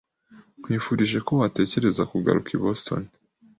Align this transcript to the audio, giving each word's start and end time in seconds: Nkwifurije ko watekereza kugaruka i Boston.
Nkwifurije 0.59 1.17
ko 1.27 1.31
watekereza 1.41 2.03
kugaruka 2.11 2.49
i 2.57 2.61
Boston. 2.63 3.01